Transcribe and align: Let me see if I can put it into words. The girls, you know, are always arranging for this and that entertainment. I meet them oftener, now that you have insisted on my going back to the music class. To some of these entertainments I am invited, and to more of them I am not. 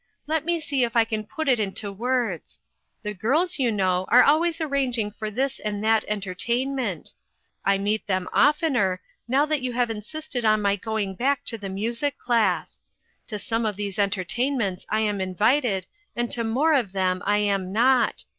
Let 0.25 0.45
me 0.45 0.59
see 0.59 0.83
if 0.83 0.95
I 0.95 1.05
can 1.05 1.23
put 1.27 1.47
it 1.47 1.59
into 1.59 1.91
words. 1.91 2.59
The 3.03 3.13
girls, 3.13 3.59
you 3.59 3.71
know, 3.71 4.07
are 4.09 4.23
always 4.23 4.59
arranging 4.59 5.11
for 5.11 5.29
this 5.29 5.59
and 5.59 5.83
that 5.83 6.03
entertainment. 6.07 7.13
I 7.63 7.77
meet 7.77 8.07
them 8.07 8.27
oftener, 8.33 8.99
now 9.27 9.45
that 9.45 9.61
you 9.61 9.73
have 9.73 9.91
insisted 9.91 10.43
on 10.43 10.59
my 10.59 10.75
going 10.75 11.13
back 11.13 11.45
to 11.45 11.57
the 11.59 11.69
music 11.69 12.17
class. 12.17 12.81
To 13.27 13.37
some 13.37 13.63
of 13.63 13.75
these 13.75 13.99
entertainments 13.99 14.87
I 14.89 15.01
am 15.01 15.21
invited, 15.21 15.85
and 16.15 16.31
to 16.31 16.43
more 16.43 16.73
of 16.73 16.93
them 16.93 17.21
I 17.23 17.37
am 17.37 17.71
not. 17.71 18.23